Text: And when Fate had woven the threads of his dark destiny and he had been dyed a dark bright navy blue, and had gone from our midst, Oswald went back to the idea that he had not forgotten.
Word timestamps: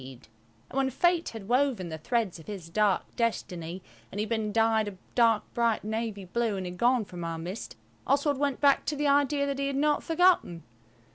And 0.01 0.27
when 0.71 0.89
Fate 0.89 1.29
had 1.29 1.47
woven 1.47 1.89
the 1.89 1.97
threads 1.99 2.39
of 2.39 2.47
his 2.47 2.69
dark 2.71 3.15
destiny 3.15 3.83
and 4.11 4.17
he 4.17 4.23
had 4.23 4.29
been 4.29 4.51
dyed 4.51 4.87
a 4.87 4.97
dark 5.13 5.43
bright 5.53 5.83
navy 5.83 6.25
blue, 6.25 6.57
and 6.57 6.65
had 6.65 6.77
gone 6.77 7.05
from 7.05 7.23
our 7.23 7.37
midst, 7.37 7.77
Oswald 8.07 8.39
went 8.39 8.59
back 8.59 8.83
to 8.85 8.95
the 8.95 9.05
idea 9.05 9.45
that 9.45 9.59
he 9.59 9.67
had 9.67 9.75
not 9.75 10.01
forgotten. 10.01 10.63